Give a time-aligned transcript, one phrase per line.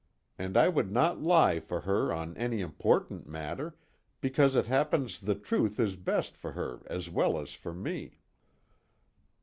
[0.35, 3.75] And I would not lie for her on any important matter,
[4.19, 8.17] because it happens the truth is best for her as well as for me."